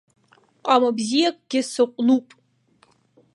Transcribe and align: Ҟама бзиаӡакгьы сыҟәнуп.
Ҟама 0.65 0.89
бзиаӡакгьы 0.97 1.61
сыҟәнуп. 1.71 2.27